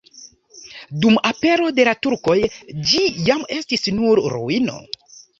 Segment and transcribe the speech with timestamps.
[1.01, 2.37] Dum apero de la turkoj
[2.91, 4.79] ĝi jam estis nur ruino.